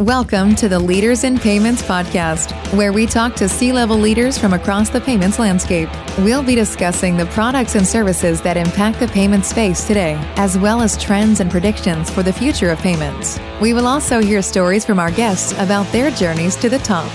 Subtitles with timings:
[0.00, 4.54] Welcome to the Leaders in Payments podcast, where we talk to C level leaders from
[4.54, 5.90] across the payments landscape.
[6.20, 10.80] We'll be discussing the products and services that impact the payment space today, as well
[10.80, 13.38] as trends and predictions for the future of payments.
[13.60, 17.10] We will also hear stories from our guests about their journeys to the top.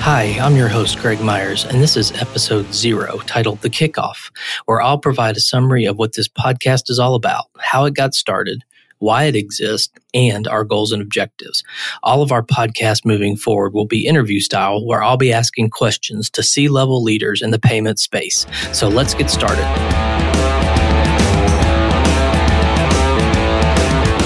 [0.00, 4.30] Hi, I'm your host, Greg Myers, and this is episode zero titled The Kickoff,
[4.66, 8.14] where I'll provide a summary of what this podcast is all about, how it got
[8.14, 8.62] started,
[8.98, 11.62] why it exists, and our goals and objectives.
[12.02, 16.30] All of our podcasts moving forward will be interview style, where I'll be asking questions
[16.30, 18.46] to C level leaders in the payment space.
[18.72, 19.66] So let's get started.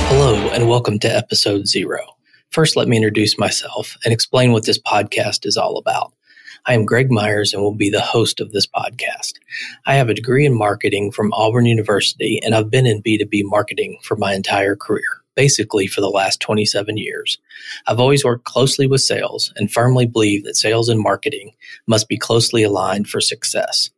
[0.08, 2.00] Hello, and welcome to episode zero.
[2.50, 6.12] First, let me introduce myself and explain what this podcast is all about.
[6.66, 9.34] I am Greg Myers and will be the host of this podcast.
[9.86, 13.98] I have a degree in marketing from Auburn University and I've been in B2B marketing
[14.02, 17.38] for my entire career, basically for the last 27 years.
[17.86, 21.52] I've always worked closely with sales and firmly believe that sales and marketing
[21.86, 23.90] must be closely aligned for success.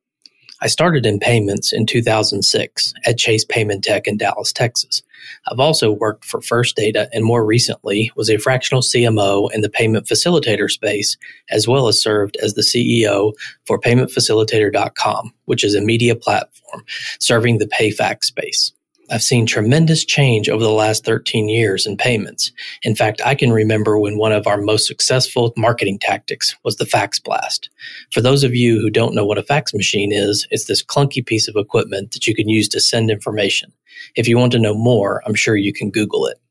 [0.61, 5.03] I started in payments in 2006 at Chase Paymentech in Dallas, Texas.
[5.51, 9.71] I've also worked for First Data and more recently was a fractional CMO in the
[9.71, 11.17] payment facilitator space,
[11.51, 13.33] as well as served as the CEO
[13.67, 16.85] for paymentfacilitator.com, which is a media platform
[17.19, 18.73] serving the PayFac space.
[19.13, 22.51] I've seen tremendous change over the last 13 years in payments.
[22.83, 26.87] In fact, I can remember when one of our most successful marketing tactics was the
[26.87, 27.69] fax blast.
[28.11, 31.25] For those of you who don't know what a fax machine is, it's this clunky
[31.25, 33.71] piece of equipment that you can use to send information.
[34.17, 36.42] If you want to know more, I'm sure you can Google it.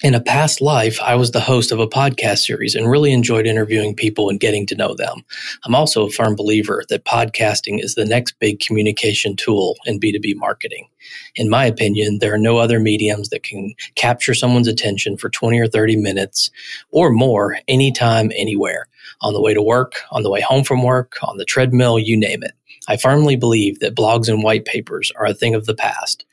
[0.00, 3.48] In a past life, I was the host of a podcast series and really enjoyed
[3.48, 5.24] interviewing people and getting to know them.
[5.64, 10.36] I'm also a firm believer that podcasting is the next big communication tool in B2B
[10.36, 10.86] marketing.
[11.34, 15.58] In my opinion, there are no other mediums that can capture someone's attention for 20
[15.58, 16.52] or 30 minutes
[16.92, 18.86] or more anytime, anywhere.
[19.22, 22.16] On the way to work, on the way home from work, on the treadmill, you
[22.16, 22.52] name it.
[22.86, 26.24] I firmly believe that blogs and white papers are a thing of the past,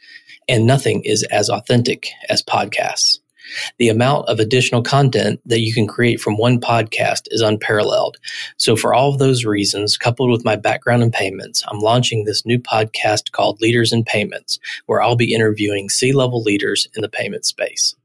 [0.47, 3.21] and nothing is as authentic as podcasts.
[3.77, 8.17] The amount of additional content that you can create from one podcast is unparalleled.
[8.57, 12.45] So, for all of those reasons, coupled with my background in payments, I'm launching this
[12.45, 17.09] new podcast called Leaders in Payments, where I'll be interviewing C level leaders in the
[17.09, 17.95] payment space.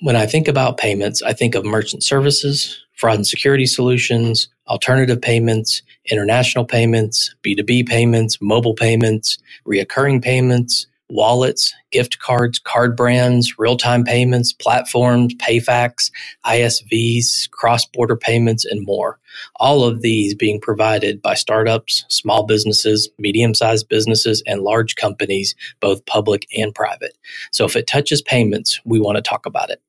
[0.00, 5.20] When I think about payments, I think of merchant services, fraud and security solutions, alternative
[5.20, 13.76] payments, international payments, B2B payments, mobile payments, reoccurring payments, wallets, gift cards, card brands, real
[13.76, 16.10] time payments, platforms, PayFacs,
[16.46, 19.18] ISVs, cross border payments, and more.
[19.56, 25.54] All of these being provided by startups, small businesses, medium sized businesses, and large companies,
[25.80, 27.16] both public and private.
[27.52, 29.80] So if it touches payments, we want to talk about it.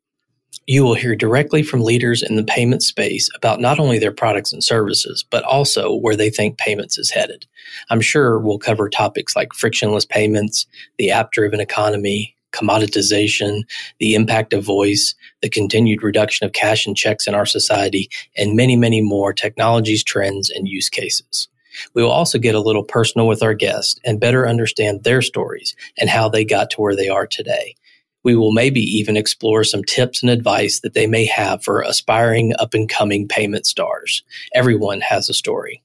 [0.68, 4.52] You will hear directly from leaders in the payment space about not only their products
[4.52, 7.46] and services, but also where they think payments is headed.
[7.92, 10.66] I'm sure we'll cover topics like frictionless payments,
[10.98, 13.62] the app driven economy, commoditization,
[14.00, 18.56] the impact of voice, the continued reduction of cash and checks in our society, and
[18.56, 21.48] many, many more technologies, trends, and use cases.
[21.94, 25.76] We will also get a little personal with our guests and better understand their stories
[26.00, 27.76] and how they got to where they are today
[28.26, 32.54] we will maybe even explore some tips and advice that they may have for aspiring
[32.60, 34.24] up and coming payment stars.
[34.54, 35.82] Everyone has a story.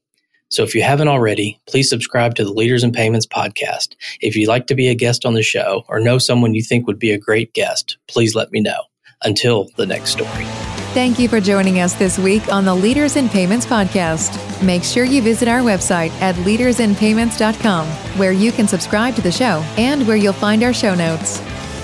[0.48, 3.94] So if you haven't already, please subscribe to the Leaders in Payments podcast.
[4.20, 6.88] If you'd like to be a guest on the show or know someone you think
[6.88, 8.82] would be a great guest, please let me know.
[9.22, 10.46] Until the next story.
[10.94, 14.64] Thank you for joining us this week on the Leaders in Payments podcast.
[14.64, 17.86] Make sure you visit our website at leadersinpayments.com,
[18.18, 21.42] where you can subscribe to the show and where you'll find our show notes.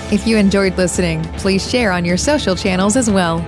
[0.09, 3.39] If you enjoyed listening, please share on your social channels as well.